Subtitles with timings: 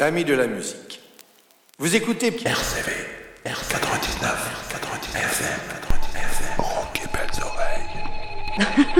[0.00, 1.00] amis de la musique.
[1.78, 2.92] Vous écoutez RCV,
[3.44, 3.50] R99,
[4.70, 5.42] 99, 99,
[5.80, 8.84] 99, 99 belles oreilles.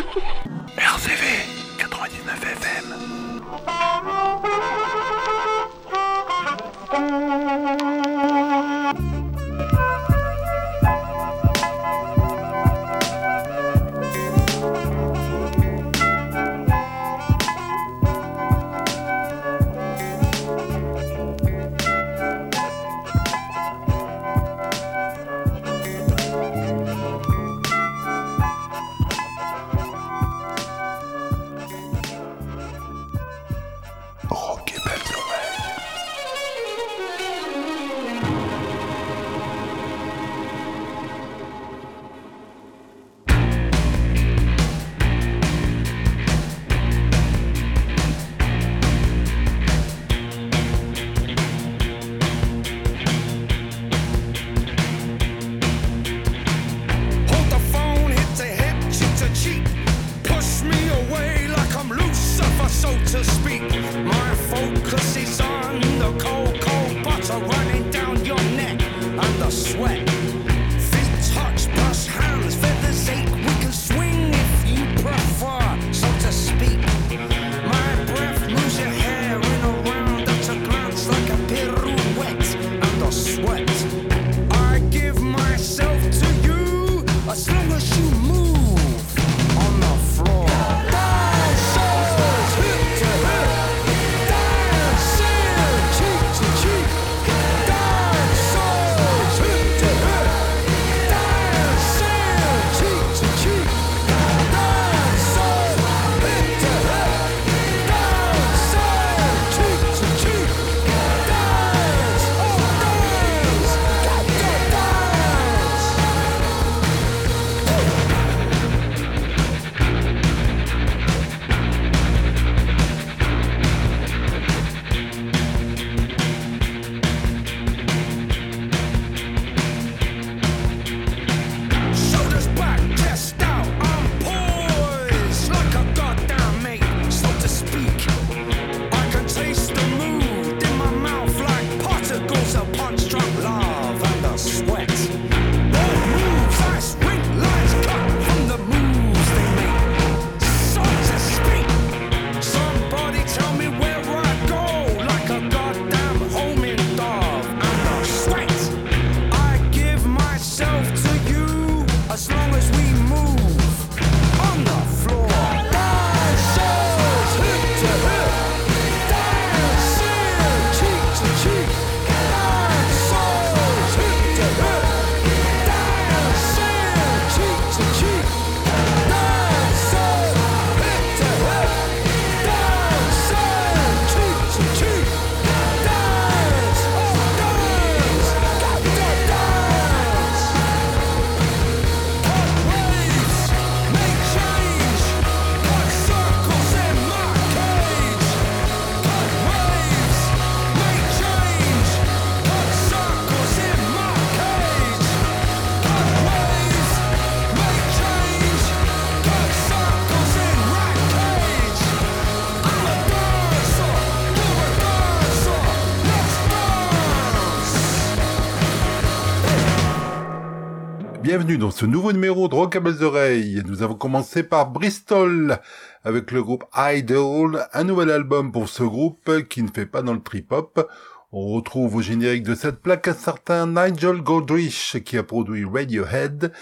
[221.58, 223.62] dans ce nouveau numéro de Rock à Belles Oreilles.
[223.66, 225.58] Nous avons commencé par Bristol
[226.02, 230.14] avec le groupe Idol, un nouvel album pour ce groupe qui ne fait pas dans
[230.14, 230.90] le trip-hop.
[231.32, 236.52] On retrouve au générique de cette plaque un certain Nigel Godrich qui a produit Radiohead,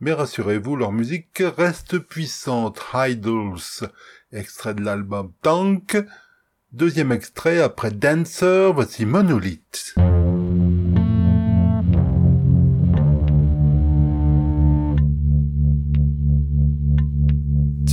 [0.00, 2.80] mais rassurez-vous, leur musique reste puissante.
[2.94, 3.88] Idols,
[4.32, 5.96] extrait de l'album Tank.
[6.72, 9.94] Deuxième extrait après Dancer, voici Monolith.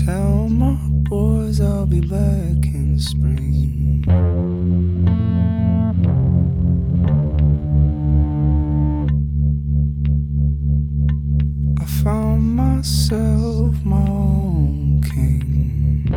[0.07, 0.77] Tell my
[1.09, 4.05] boys I'll be back in spring.
[11.81, 16.07] I found myself my own king.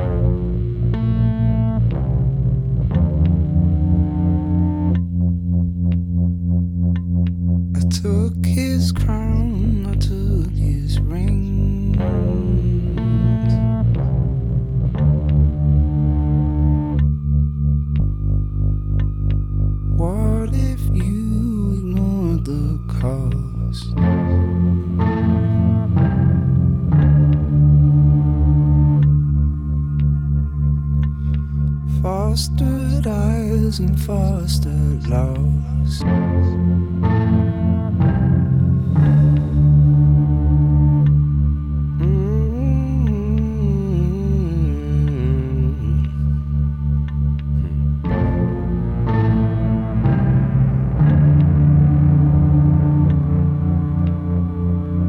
[7.75, 9.20] I took his crown.
[32.31, 36.01] Fostered eyes and fostered loves.
[41.99, 42.31] Mm.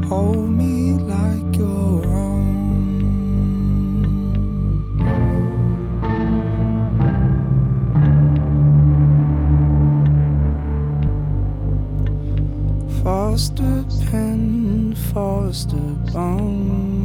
[0.08, 2.71] Hold me like your own.
[13.42, 15.76] Foster pen, foster
[16.12, 17.01] bone.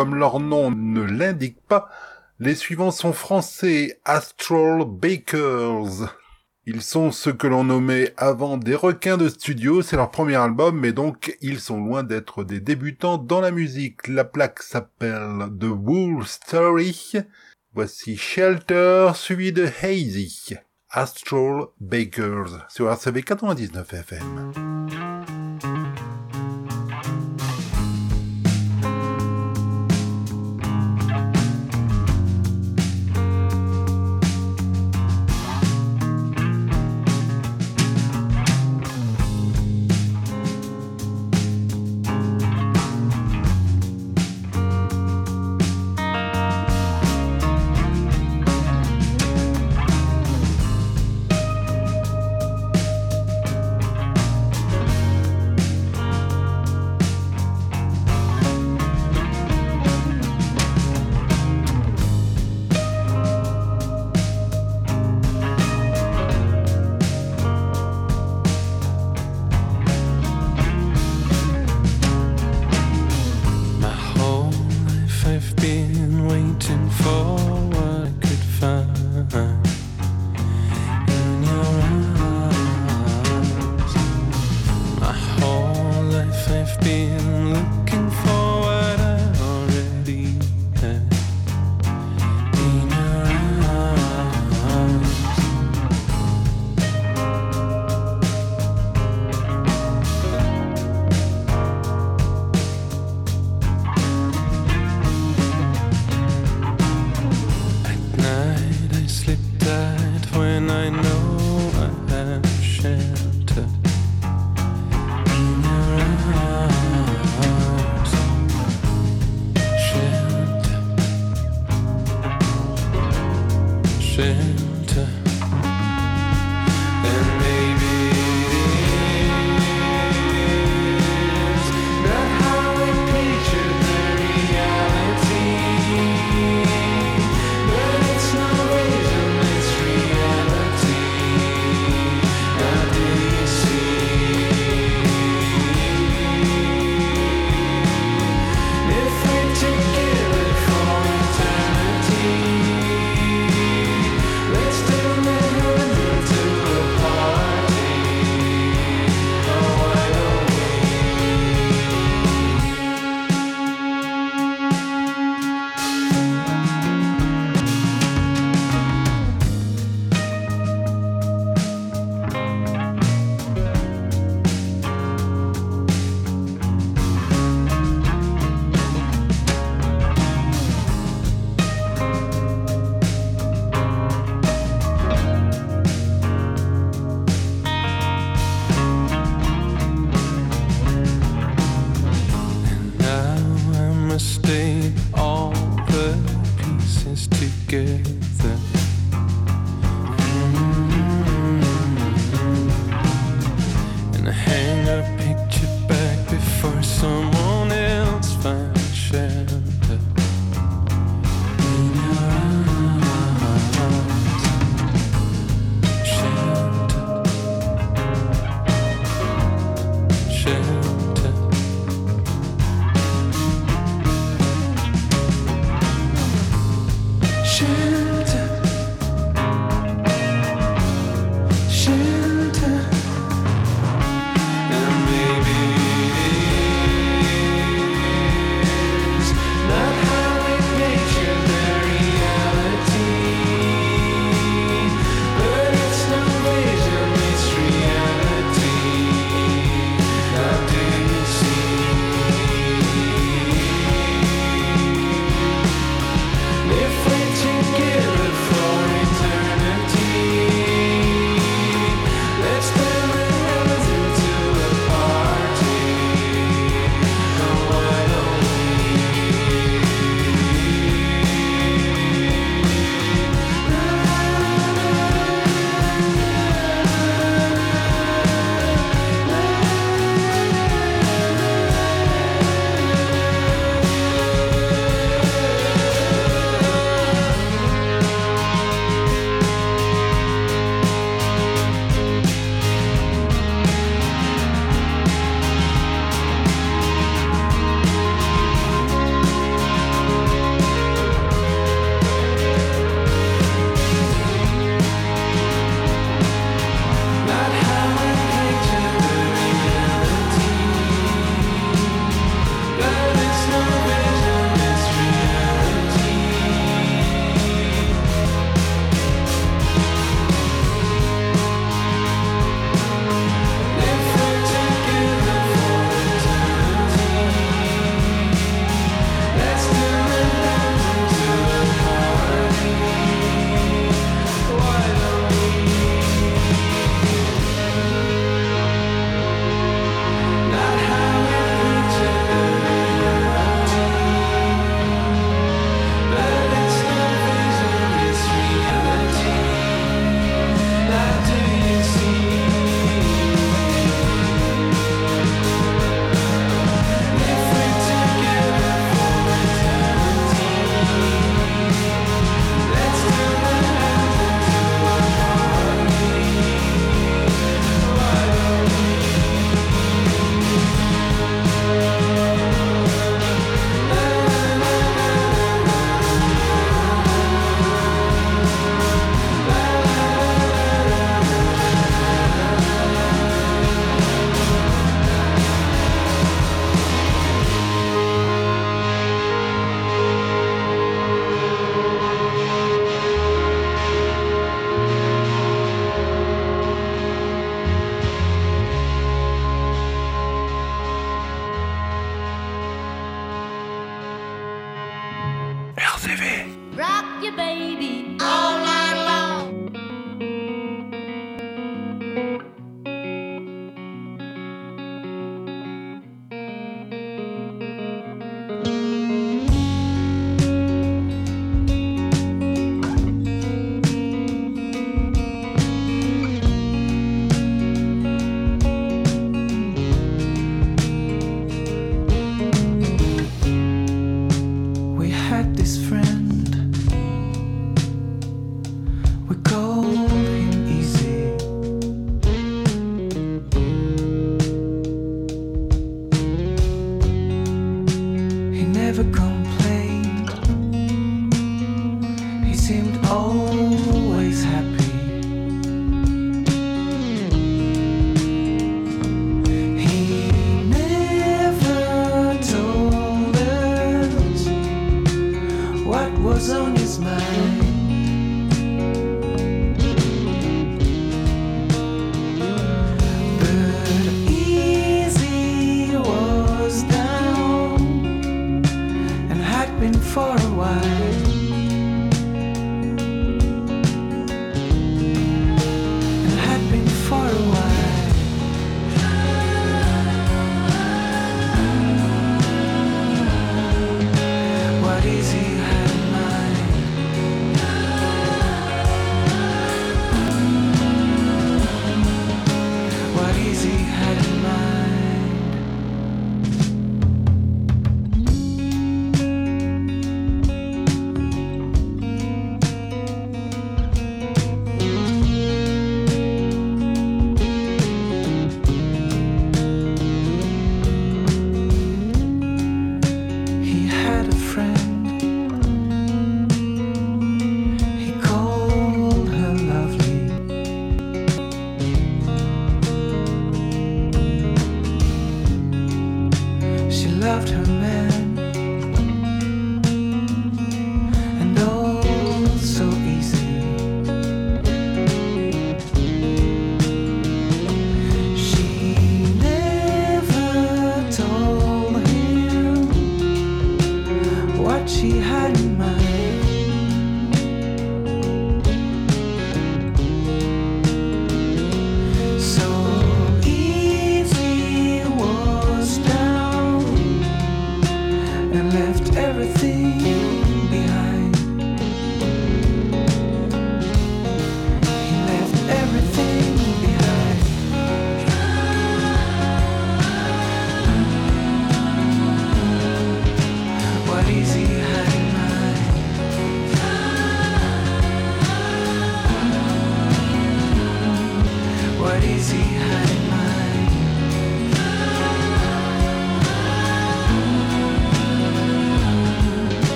[0.00, 1.90] Comme leur nom ne l'indique pas,
[2.38, 6.08] les suivants sont français, Astral Bakers.
[6.64, 10.80] Ils sont ce que l'on nommait avant des requins de studio, c'est leur premier album,
[10.80, 14.08] mais donc ils sont loin d'être des débutants dans la musique.
[14.08, 17.12] La plaque s'appelle The Wool Story.
[17.74, 20.54] Voici Shelter, suivi de Hazy.
[20.88, 25.09] Astral Bakers, sur RCV 99 FM.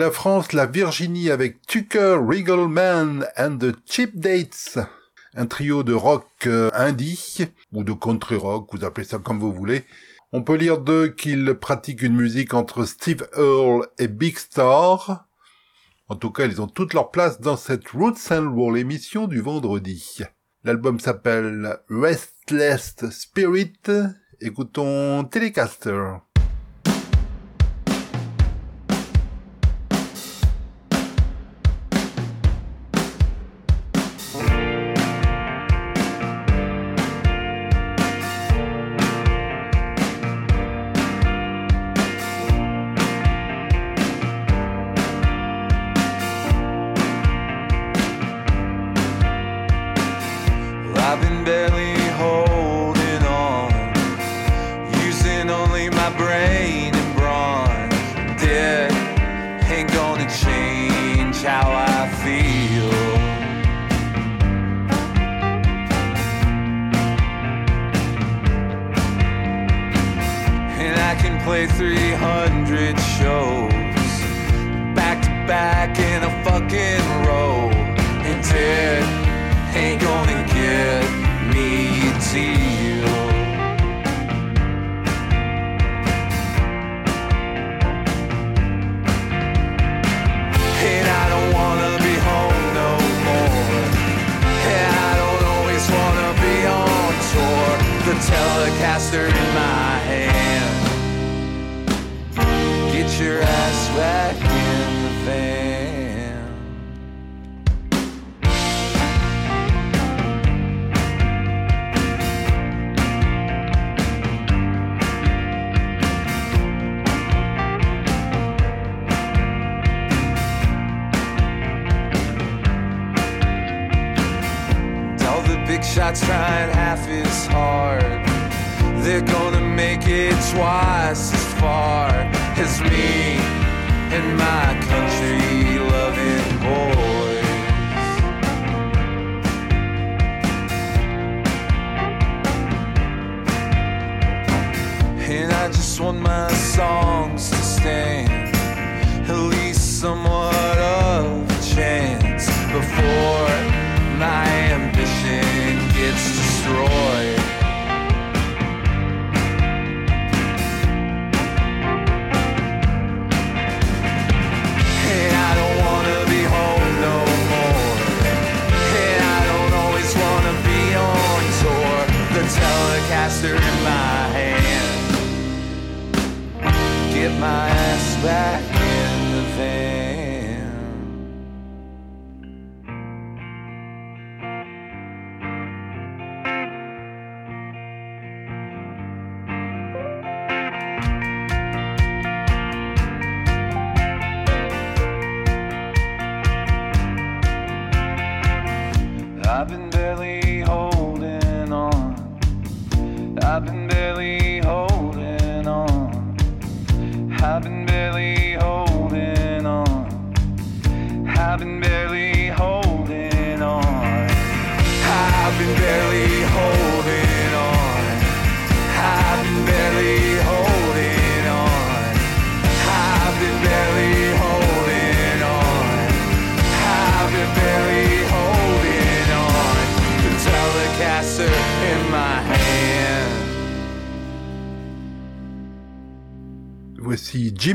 [0.00, 4.78] la France, la Virginie avec Tucker, Regalman and the Cheap Dates.
[5.34, 9.52] Un trio de rock euh, indie, ou de country rock, vous appelez ça comme vous
[9.52, 9.84] voulez.
[10.32, 15.26] On peut lire d'eux qu'ils pratiquent une musique entre Steve Earle et Big Star.
[16.08, 19.42] En tout cas, ils ont toute leur place dans cette Roots and Roll émission du
[19.42, 20.20] vendredi.
[20.64, 23.74] L'album s'appelle Restless Spirit.
[24.40, 26.20] Écoutons Telecaster.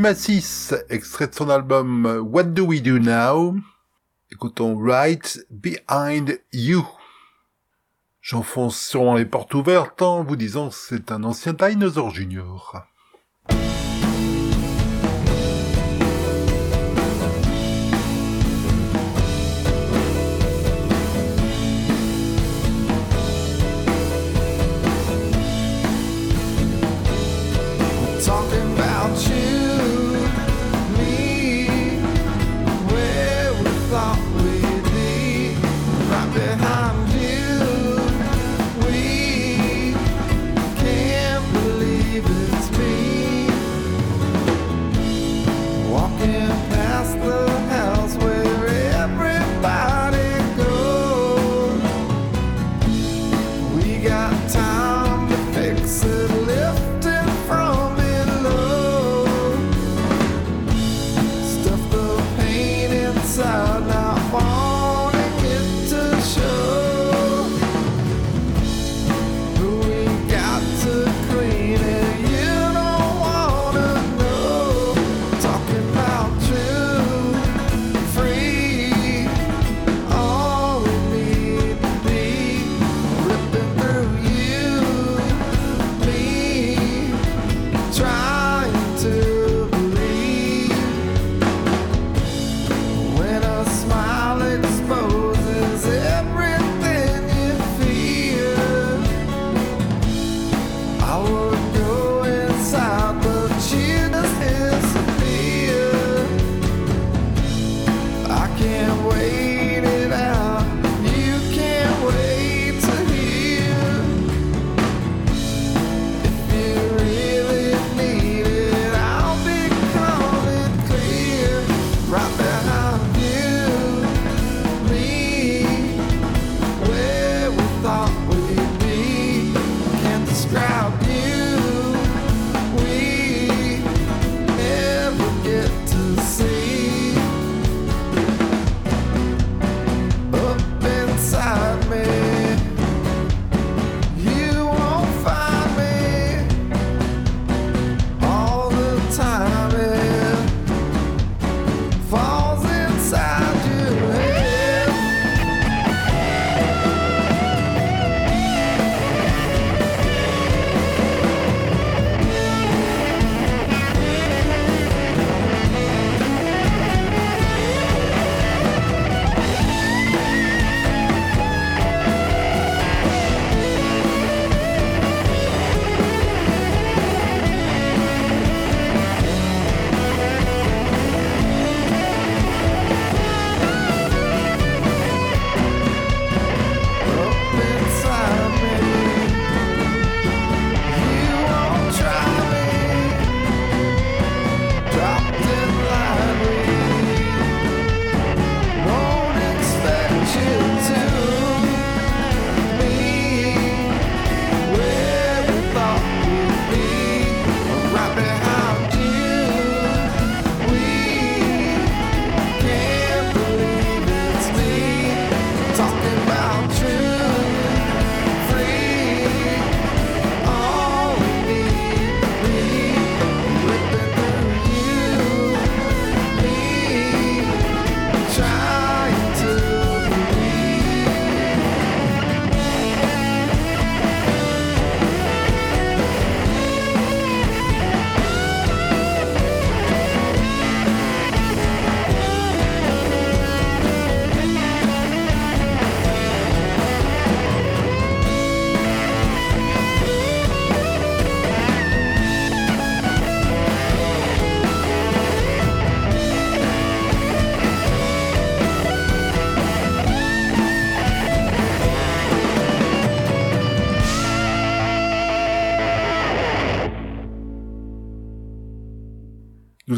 [0.06, 3.56] Nemesis, extrait de son album euh, What Do We Do Now?
[4.32, 6.86] Écoutons Right Behind You.
[8.22, 12.86] J'enfonce sûrement les portes ouvertes en vous disant c'est un ancien dinosaure junior.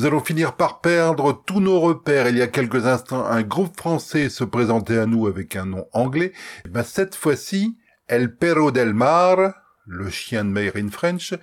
[0.07, 2.29] allons finir par perdre tous nos repères.
[2.29, 5.85] Il y a quelques instants, un groupe français se présentait à nous avec un nom
[5.93, 6.33] anglais.
[6.65, 9.53] Et cette fois-ci, El Perro del Mar,
[9.85, 11.33] le chien de Meyer in French,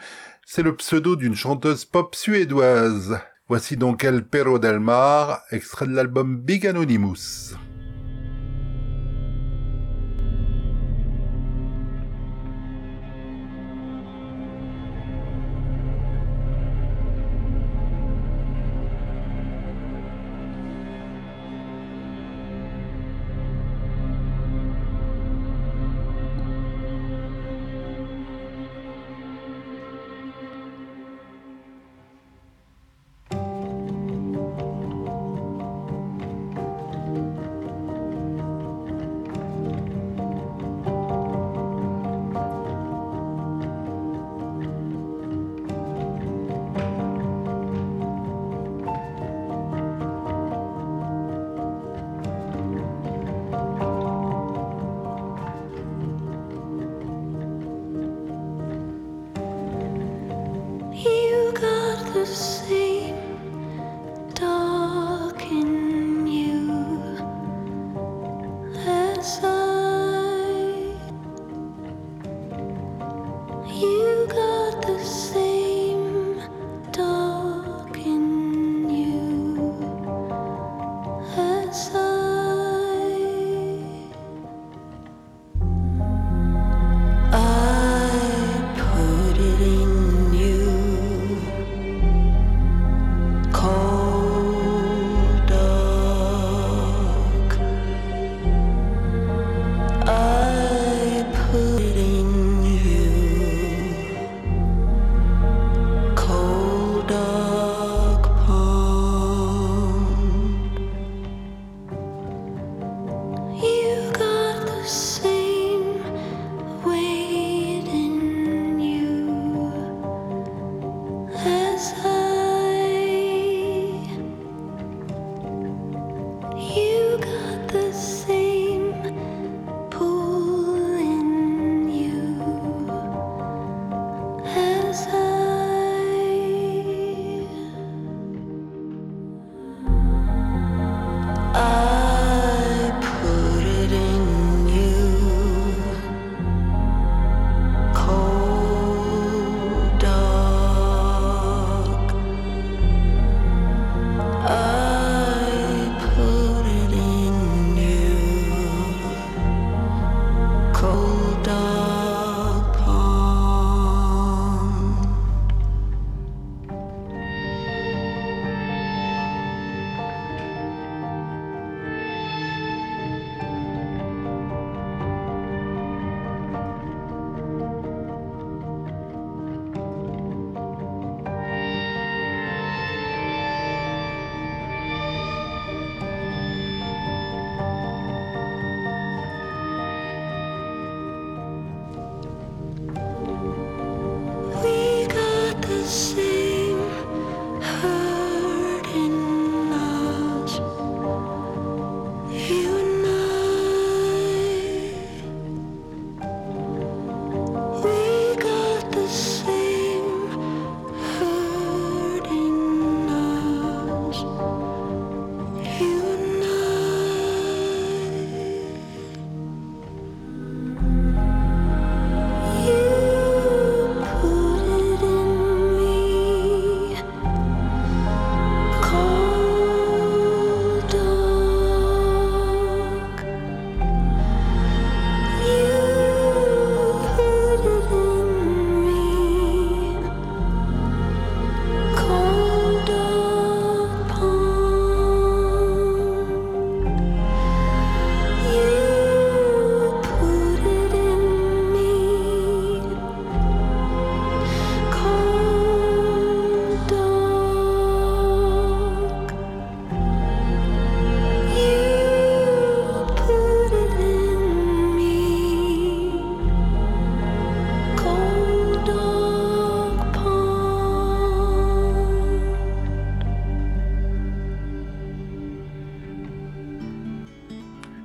[0.46, 3.18] c'est le pseudo d'une chanteuse pop suédoise.
[3.48, 7.54] Voici donc El Perro del Mar, extrait de l'album Big Anonymous.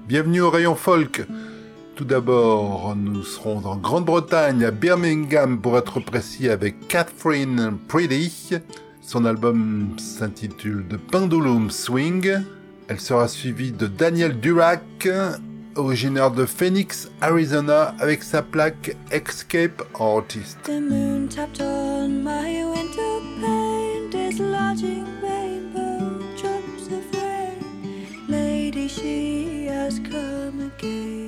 [0.10, 1.28] Bienvenue au rayon folk.
[1.94, 8.56] Tout d'abord, nous serons en Grande-Bretagne, à Birmingham pour être précis, avec Catherine Pretty.
[9.04, 12.28] Son album s'intitule The Pendulum Swing.
[12.88, 15.08] Elle sera suivie de Daniel Durac,
[15.76, 20.58] originaire de Phoenix, Arizona, avec sa plaque Escape Artist.
[20.64, 23.22] The moon tapped on my window
[29.00, 29.59] pane,
[29.90, 31.19] has come again.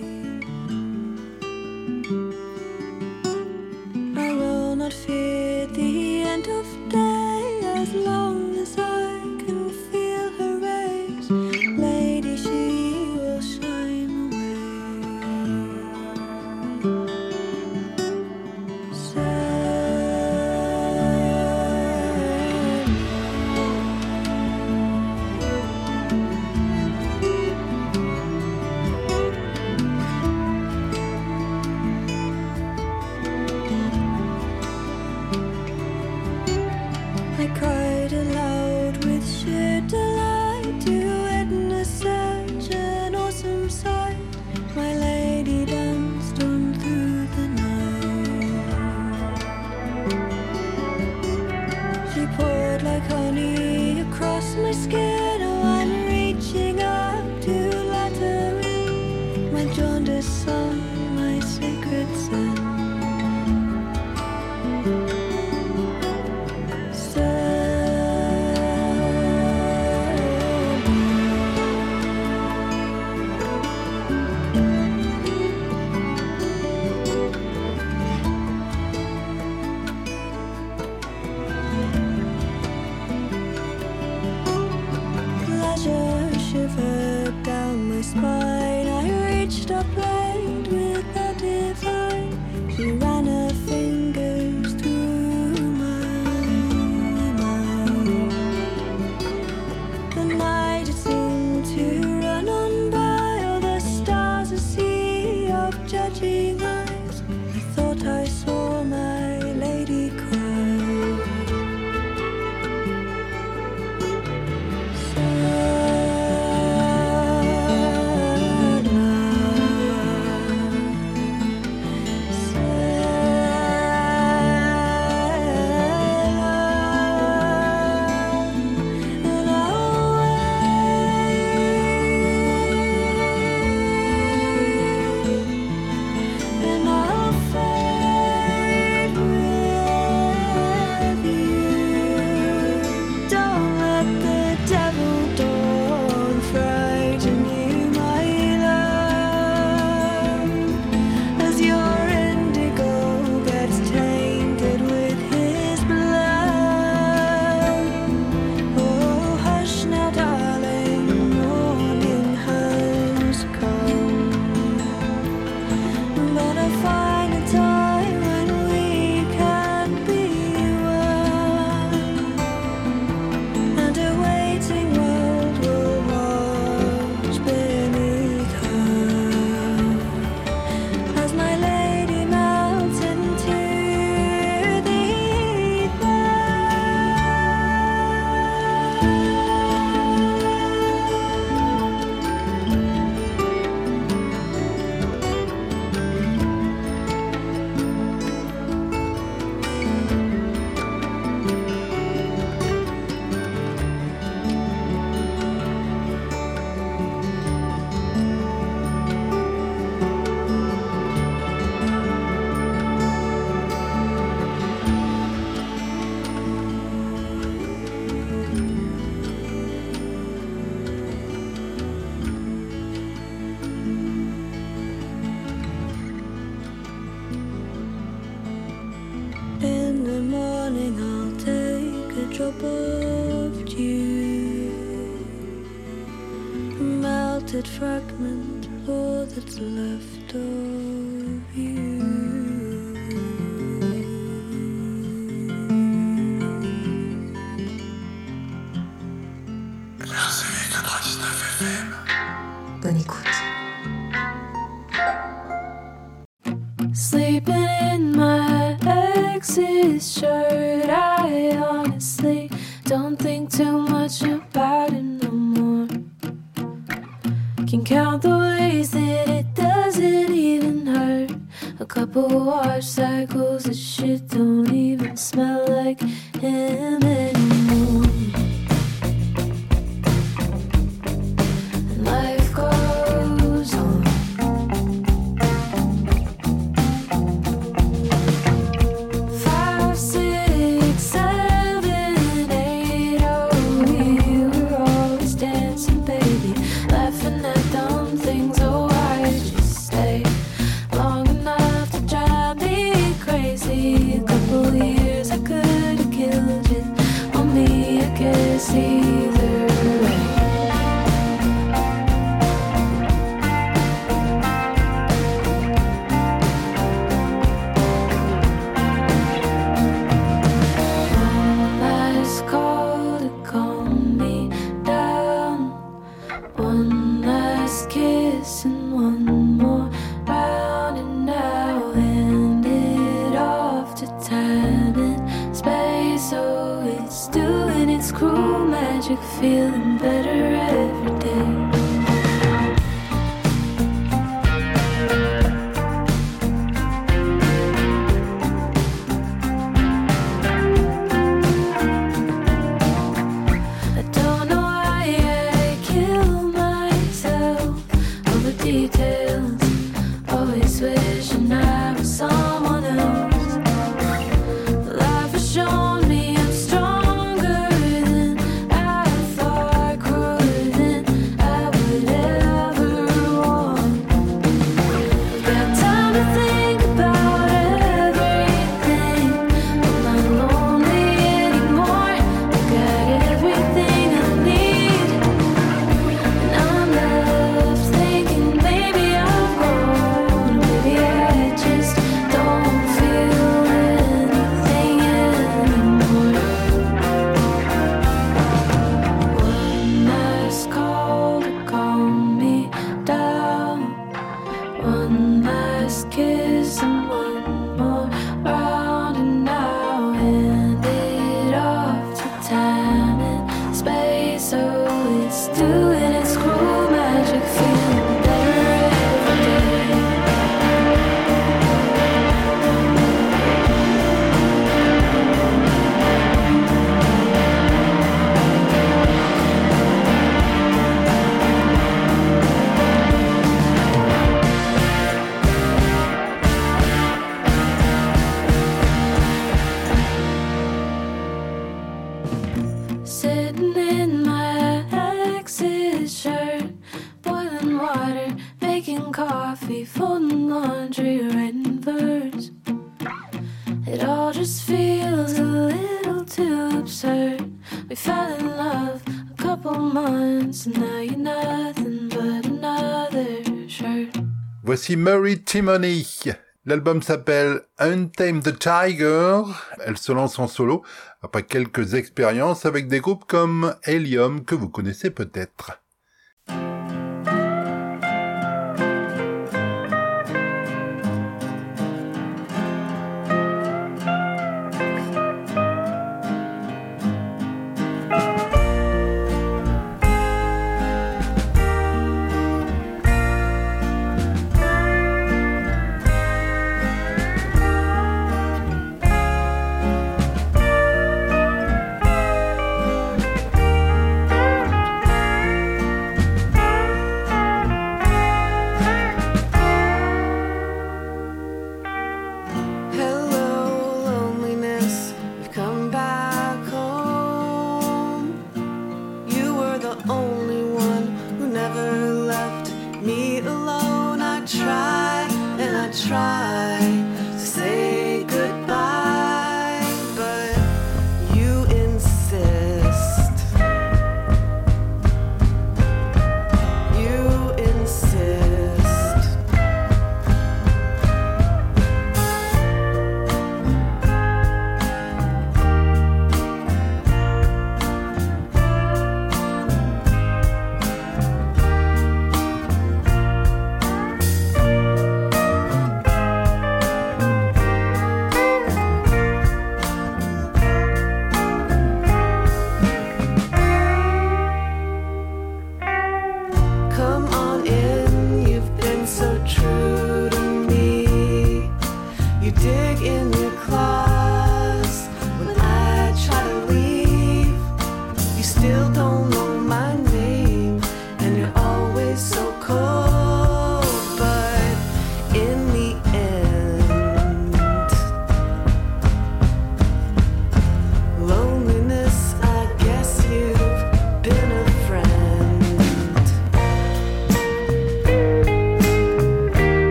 [466.66, 469.42] L'album s'appelle Untame the Tiger.
[469.86, 470.84] Elle se lance en solo
[471.22, 475.84] après quelques expériences avec des groupes comme Helium que vous connaissez peut-être.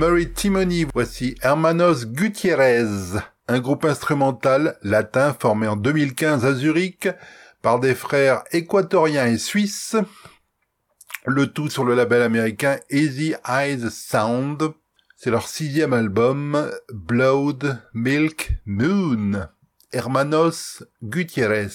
[0.00, 7.10] Murray Timony, voici Hermanos Gutierrez, un groupe instrumental latin formé en 2015 à Zurich
[7.60, 9.96] par des frères équatoriens et suisses,
[11.26, 14.72] le tout sur le label américain Easy Eyes Sound.
[15.18, 19.48] C'est leur sixième album, Blood Milk Moon.
[19.92, 21.68] Hermanos Gutierrez.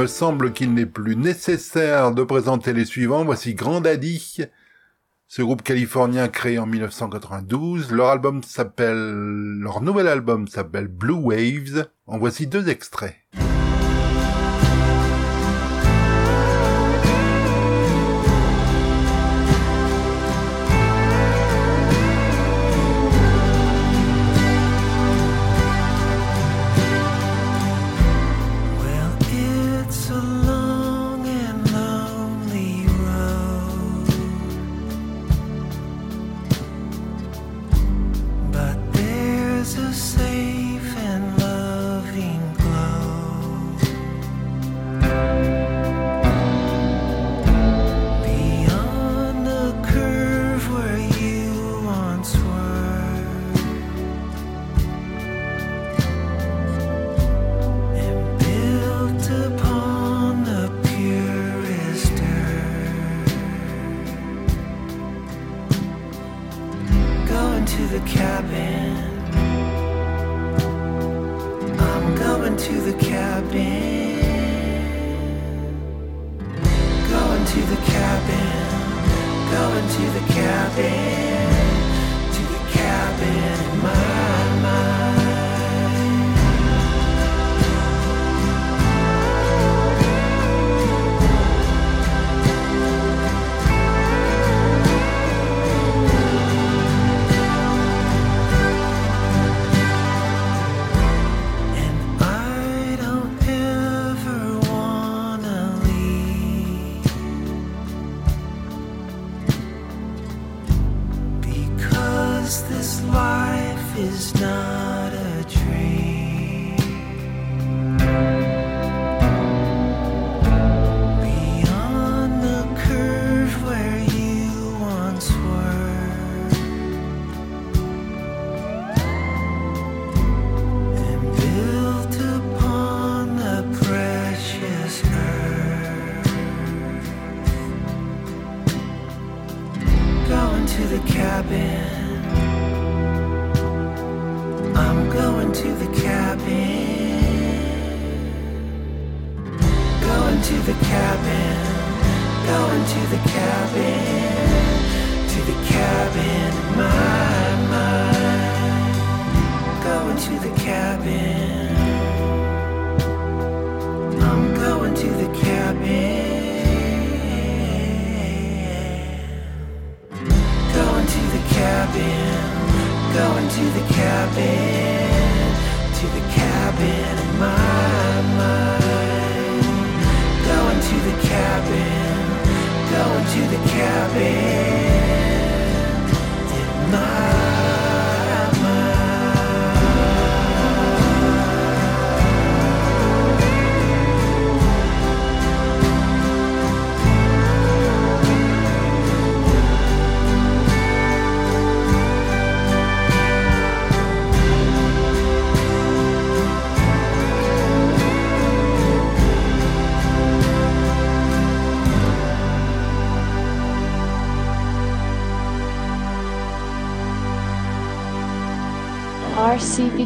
[0.00, 3.22] Me semble qu'il n'est plus nécessaire de présenter les suivants.
[3.22, 4.38] Voici Grand Daddy,
[5.28, 7.92] ce groupe californien créé en 1992.
[7.92, 11.90] Leur album s'appelle, leur nouvel album s'appelle Blue Waves.
[12.06, 13.14] En voici deux extraits.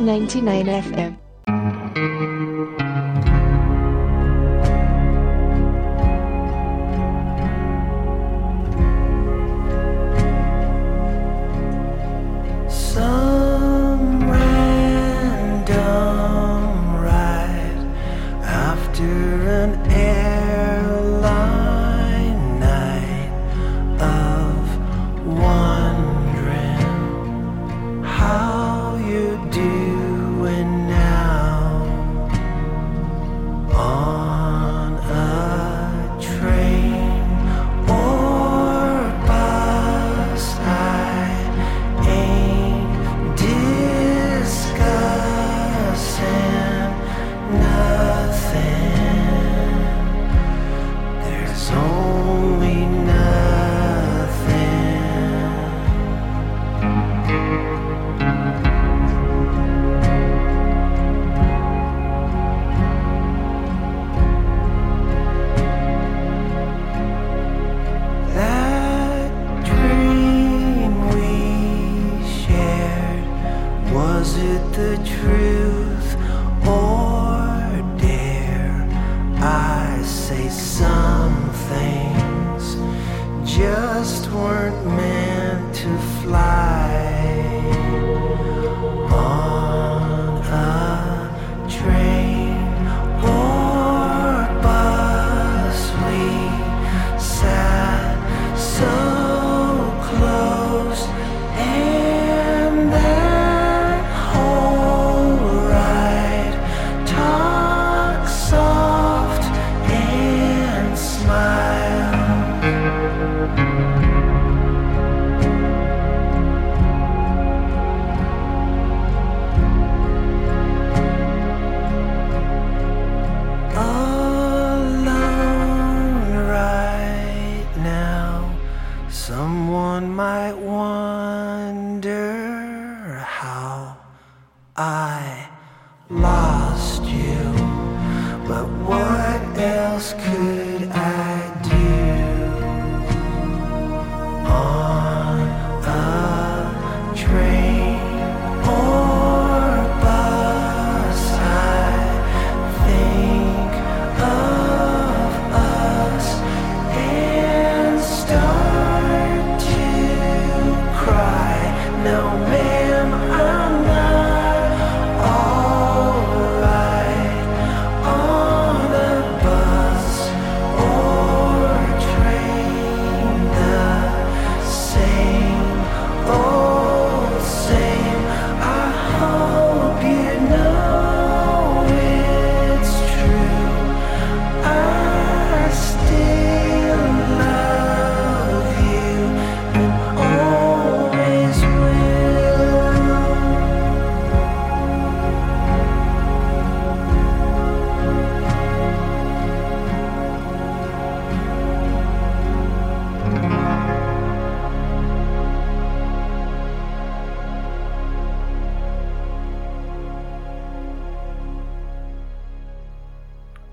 [0.05, 1.14] 99 FM.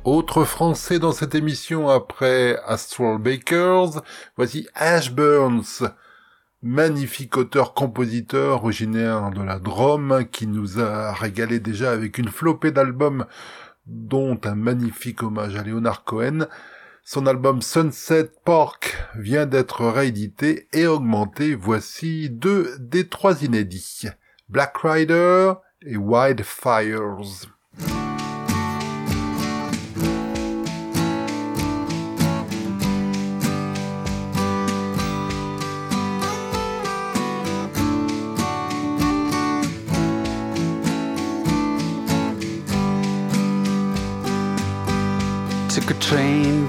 [0.04, 4.02] Autre français dans cette émission après Astral Bakers.
[4.36, 5.84] Voici Ash Burns,
[6.64, 13.26] magnifique auteur-compositeur originaire de la Drôme qui nous a régalé déjà avec une flopée d'albums
[13.86, 16.47] dont un magnifique hommage à Leonard Cohen.
[17.04, 21.56] Son album Sunset Park vient d'être réédité et augmenté.
[21.56, 24.08] Voici deux des trois inédits.
[24.49, 27.52] Black Rider et Wildfires.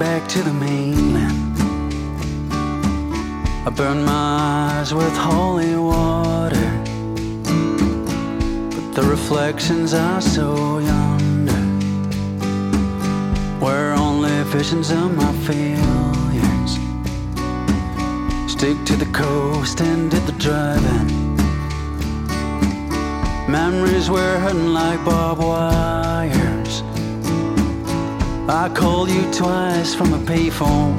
[0.02, 1.56] Back to the mainland.
[3.64, 4.24] I burned my
[4.72, 6.68] eyes with holy water.
[8.74, 11.62] But the reflections I saw yonder
[13.64, 16.72] were only visions of my failures.
[18.54, 21.10] Stick to the coast and did the driving.
[23.48, 26.51] Memories were hurting like barbed wires.
[28.48, 30.98] I called you twice from a payphone.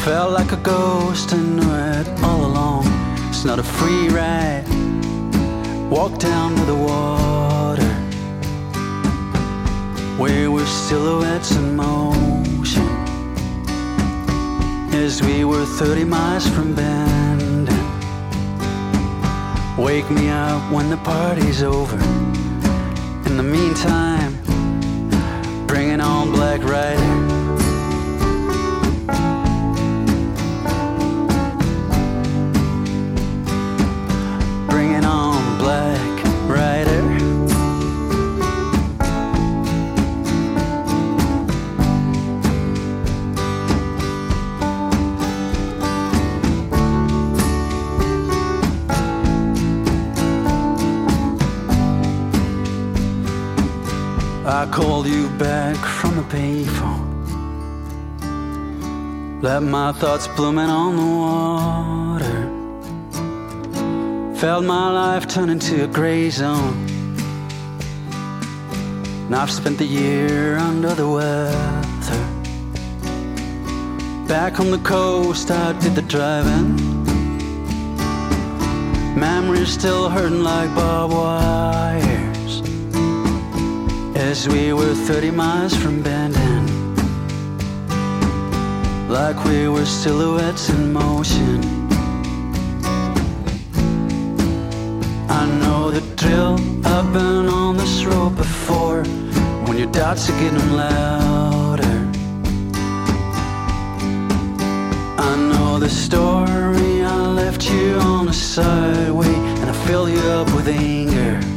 [0.00, 2.84] Felt like a ghost and knew it all along.
[3.28, 4.64] It's not a free ride.
[5.90, 7.94] Walk down to the water.
[10.18, 12.88] We were silhouettes in motion.
[14.94, 17.68] As we were 30 miles from Bandon.
[19.76, 21.98] Wake me up when the party's over.
[23.26, 24.33] In the meantime,
[26.04, 27.00] on Black Rider.
[35.04, 37.02] On Black Rider.
[54.46, 55.93] I called you back
[56.30, 57.00] the.
[59.42, 62.40] Let my thoughts blooming on the water.
[64.36, 66.86] Felt my life turn into a gray zone.
[69.26, 72.24] And I've spent the year under the weather.
[74.26, 76.76] Back on the coast, I did the driving.
[79.14, 82.23] Memories still hurting like barbed wires.
[84.36, 86.66] As we were 30 miles from Bandon.
[89.08, 91.60] Like we were silhouettes in motion.
[95.30, 96.54] I know the drill,
[96.84, 99.04] I've been on this road before.
[99.66, 101.96] When your doubts are getting louder.
[105.28, 110.52] I know the story, I left you on a sideway, and I fill you up
[110.56, 111.53] with anger.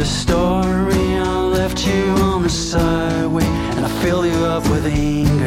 [0.00, 5.39] The story, I left you on the sideway, and I fill you up with anger.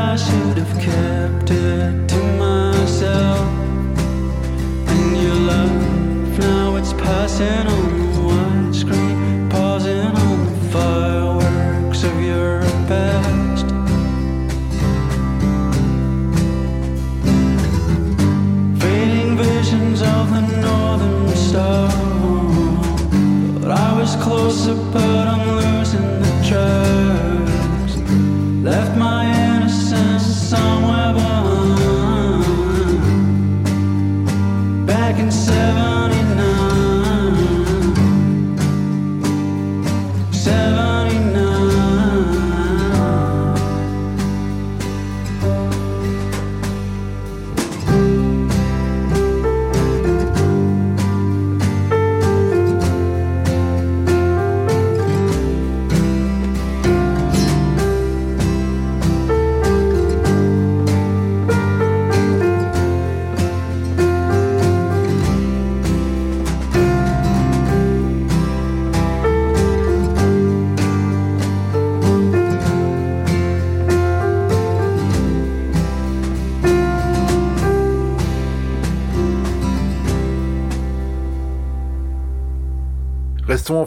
[0.00, 3.57] I should have kept it to myself.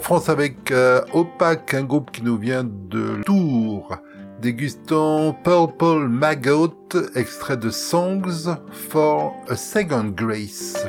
[0.02, 3.96] France avec euh, Opaque, un groupe qui nous vient de Tours.
[4.40, 6.74] Dégustons Purple Maggot,
[7.14, 10.84] extrait de Songs for a Second Grace.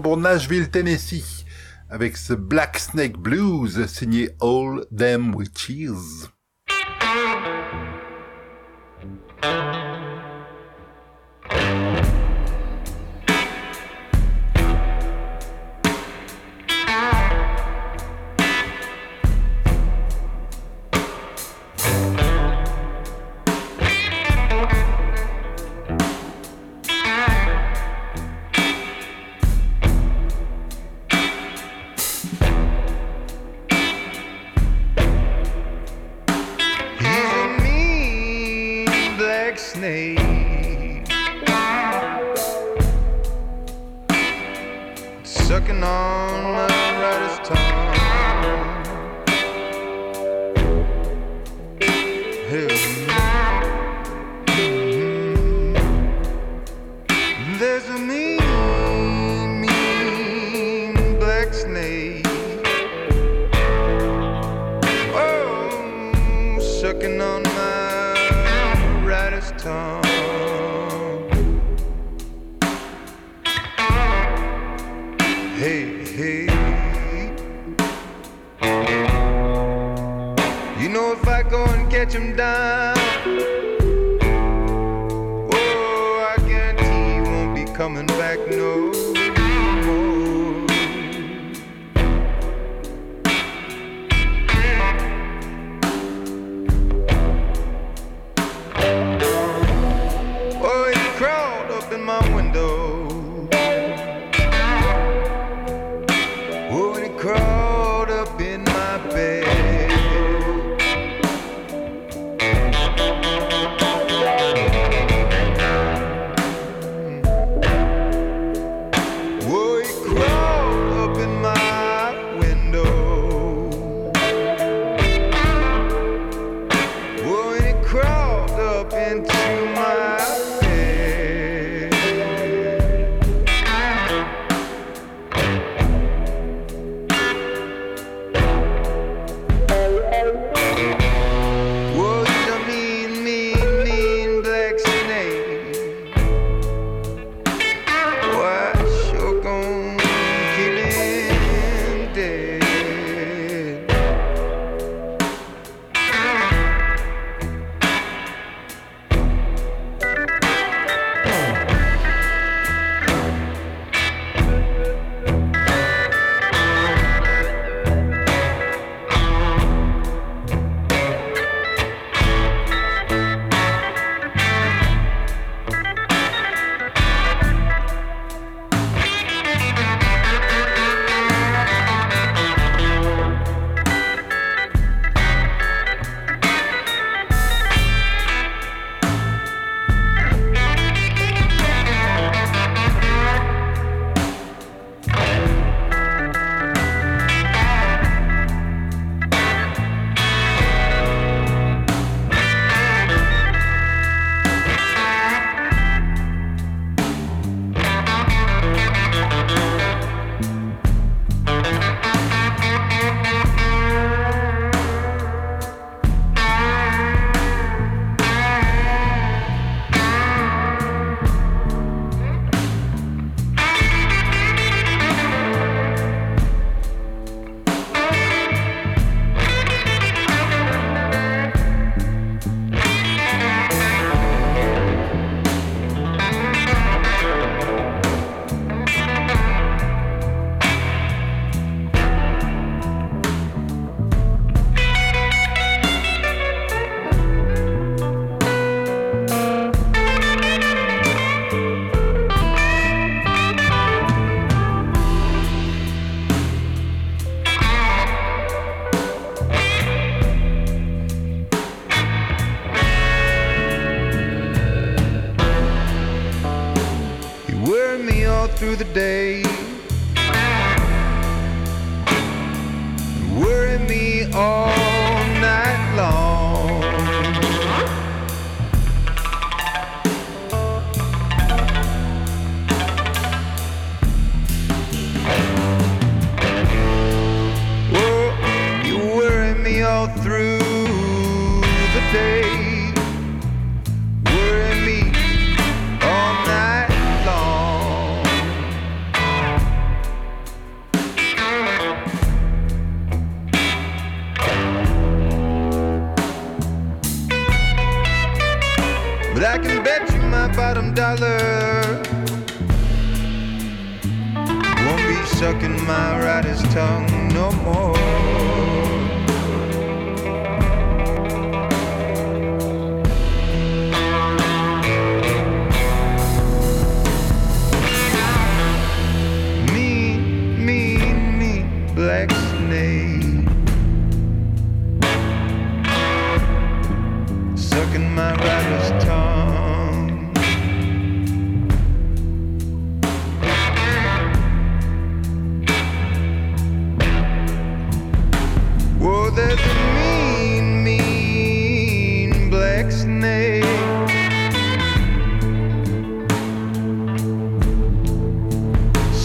[0.00, 1.44] pour Nashville, Tennessee,
[1.90, 6.21] avec ce Black Snake Blues signé All Them Witches.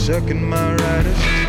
[0.08, 1.47] Sucking my rider's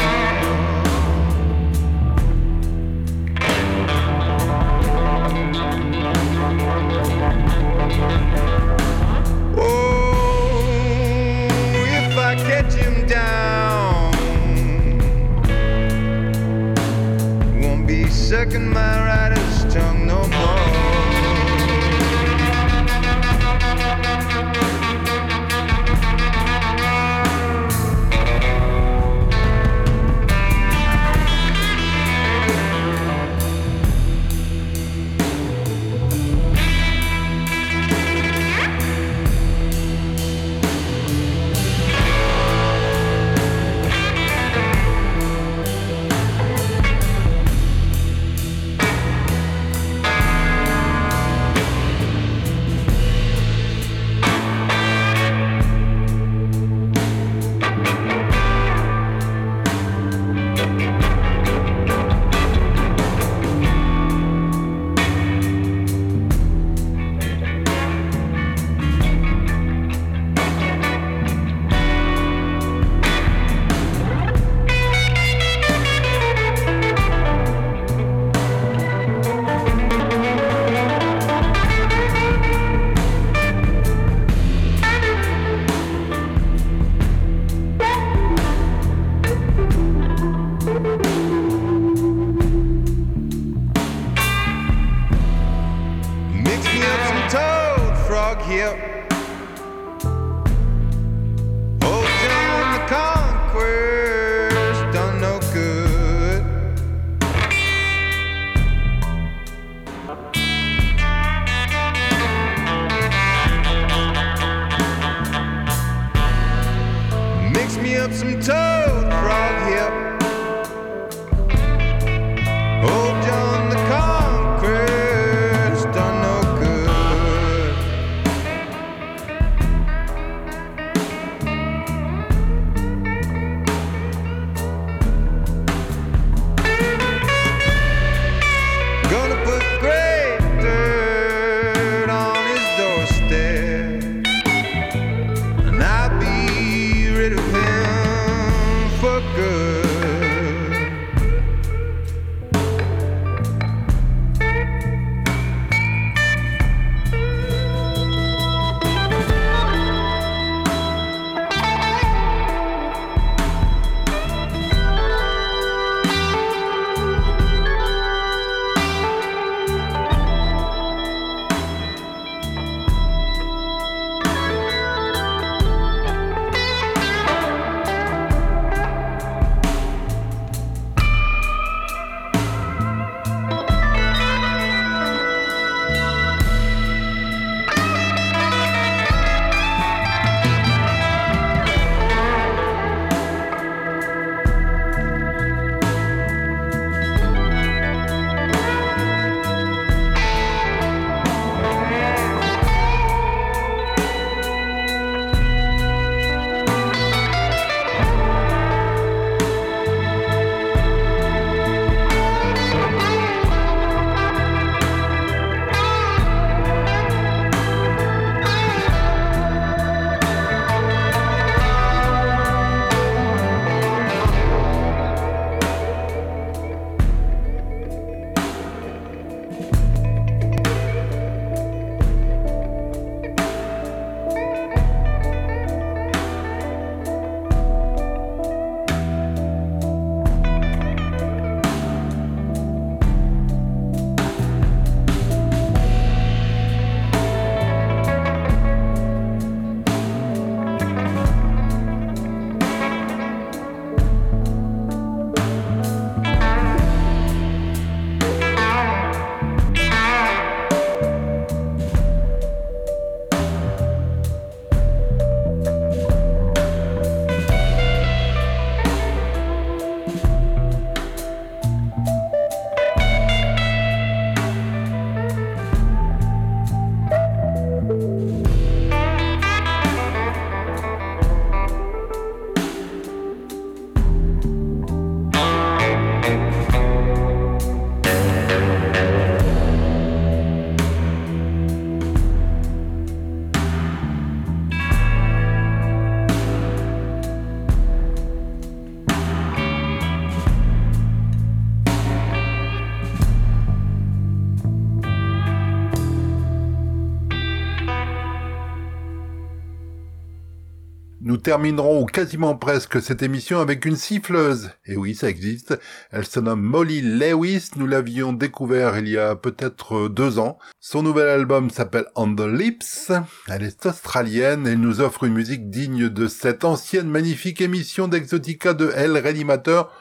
[311.38, 314.70] terminerons quasiment presque cette émission avec une siffleuse.
[314.86, 315.78] Et oui, ça existe.
[316.10, 317.70] Elle se nomme Molly Lewis.
[317.76, 320.58] Nous l'avions découvert il y a peut-être deux ans.
[320.80, 323.12] Son nouvel album s'appelle On the Lips.
[323.48, 328.74] Elle est australienne et nous offre une musique digne de cette ancienne magnifique émission d'Exotica
[328.74, 329.92] de El Réanimateur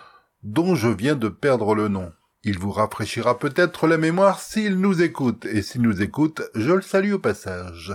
[0.43, 2.11] dont je viens de perdre le nom.
[2.43, 5.45] Il vous rafraîchira peut-être la mémoire s'il nous écoute.
[5.45, 7.93] Et s'il nous écoute, je le salue au passage.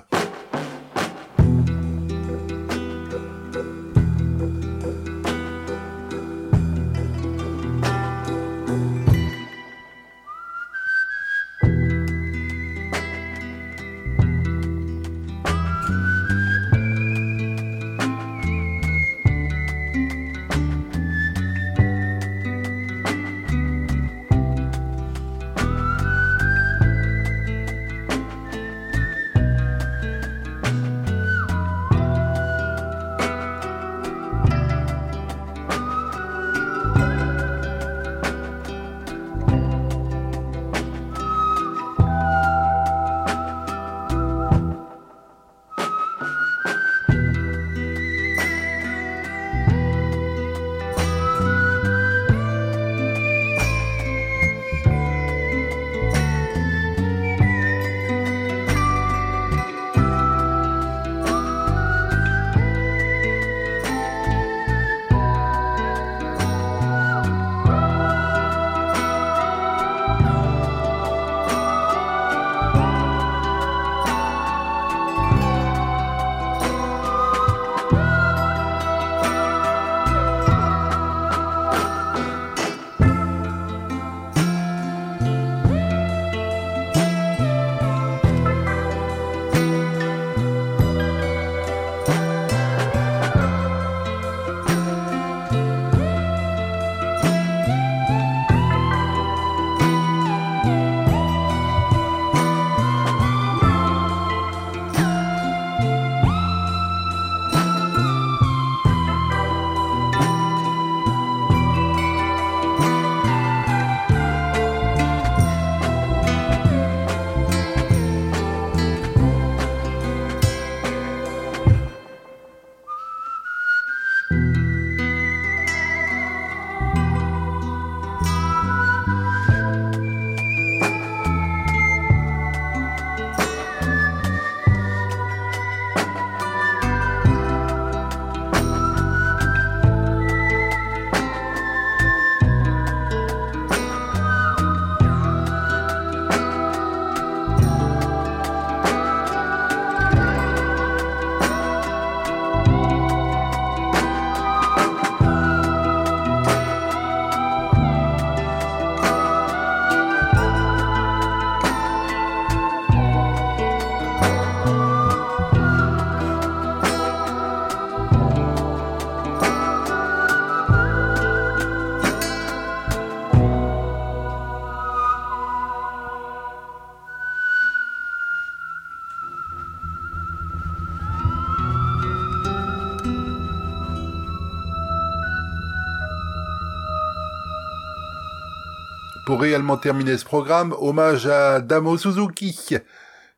[189.43, 192.77] Réellement terminer ce programme, hommage à Damo Suzuki,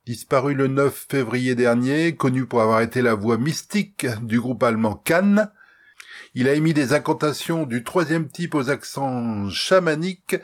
[0.05, 4.97] disparu le 9 février dernier, connu pour avoir été la voix mystique du groupe allemand
[4.97, 5.51] Cannes.
[6.35, 10.37] Il a émis des incantations du troisième type aux accents chamaniques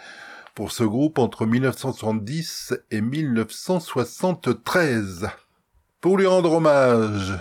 [0.54, 5.28] pour ce groupe entre 1970 et 1973.
[6.00, 7.38] Pour lui rendre hommage,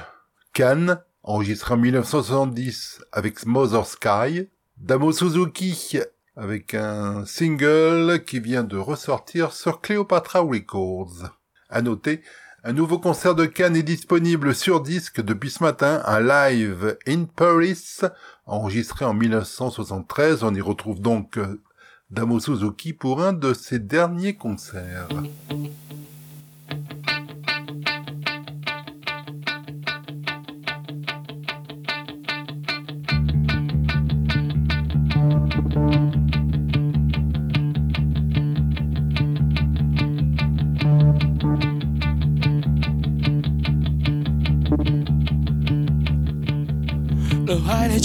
[0.52, 6.02] Cannes, enregistré en 1970 avec Mother Sky, Damo Suzuki
[6.40, 11.38] avec un single qui vient de ressortir sur Cleopatra Records.
[11.70, 12.22] À noter,
[12.64, 17.26] un nouveau concert de Cannes est disponible sur disque depuis ce matin, un live in
[17.26, 17.98] Paris,
[18.46, 20.44] enregistré en 1973.
[20.44, 21.62] On y retrouve donc euh,
[22.10, 25.10] Damo Suzuki pour un de ses derniers concerts.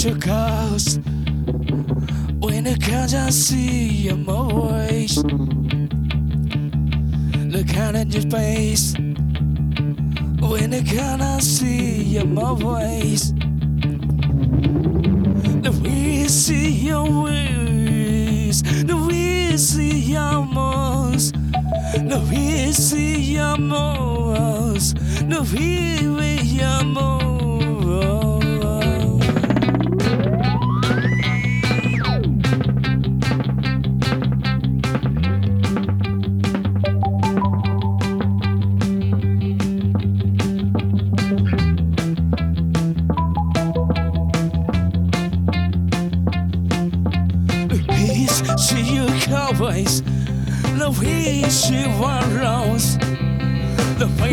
[0.05, 0.99] your calls
[2.39, 5.17] when I can't just see your voice.
[7.53, 13.33] Look out at your face when I cannot see your voice.
[15.63, 21.31] The we see your ways, the we see your moves.
[21.31, 24.93] the we see your moves.
[24.93, 27.34] the we see your moves.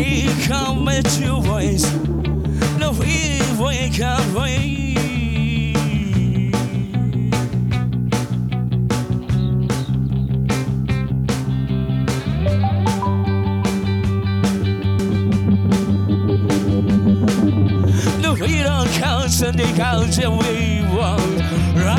[0.03, 0.51] wake
[0.85, 1.85] with your voice.
[2.77, 4.72] No, we wake up wait.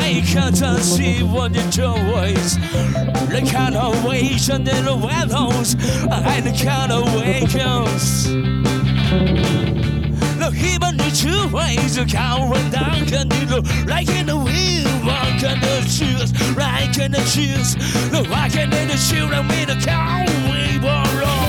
[0.05, 2.55] najchętniej wodniczowość
[3.29, 5.75] The kind of ways and the weapons
[6.11, 8.27] And the kind of wakens
[10.39, 15.05] No even the two ways you can run down can do Like in the wind,
[15.05, 17.75] walk in the shoes Like in the shoes,
[18.11, 21.44] no walking in the shoes And the cow we were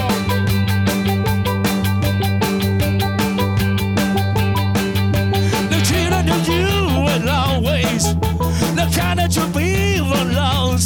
[8.97, 10.81] kinda to be alone.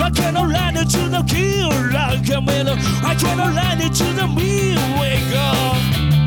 [0.00, 1.90] I cannot land run to the killer,
[3.12, 6.21] I cannot land run to the mirror.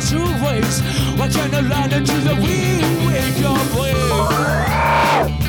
[0.00, 0.80] us who waits.
[1.18, 1.28] We're
[1.62, 5.39] learn to do the wheel, wake your wake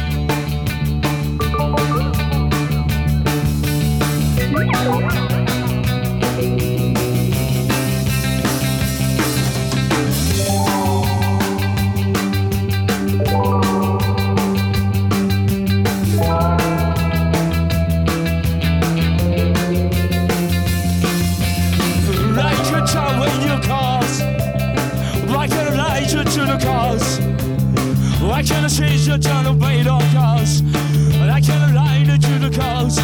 [28.71, 30.61] says you're trying to bait cars.
[30.61, 33.00] And I can't align it to the cause.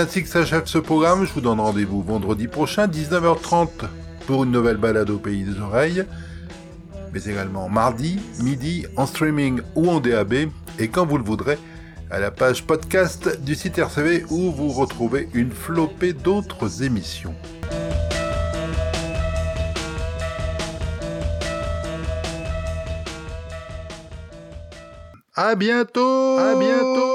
[0.00, 1.26] Ainsi que s'achève ce programme.
[1.26, 3.68] Je vous donne rendez-vous vendredi prochain, 19h30,
[4.26, 6.04] pour une nouvelle balade au pays des oreilles.
[7.12, 10.32] Mais également mardi, midi, en streaming ou en DAB,
[10.78, 11.58] et quand vous le voudrez,
[12.10, 17.34] à la page podcast du site RCV où vous retrouvez une flopée d'autres émissions.
[25.36, 26.38] À bientôt!
[26.38, 27.09] À bientôt!